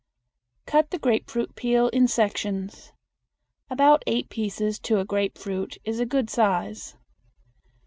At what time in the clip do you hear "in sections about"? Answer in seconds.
1.89-4.01